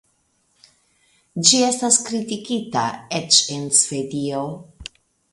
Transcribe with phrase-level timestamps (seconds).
[1.49, 2.85] Ĝi estas kritikita
[3.19, 4.41] eĉ en Svedio.